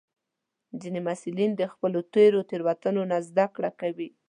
ځینې 0.81 0.99
محصلین 1.07 1.51
د 1.55 1.61
خپلو 1.73 1.99
تېرو 2.13 2.39
تېروتنو 2.49 3.01
نه 3.11 3.17
زده 3.27 3.45
کړه 3.55 3.71
کوي. 3.79 4.09